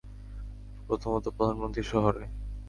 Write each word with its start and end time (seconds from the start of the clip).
প্রথমত, 0.87 1.25
প্রধানমন্ত্রী 1.29 1.83
শহরে। 1.83 2.23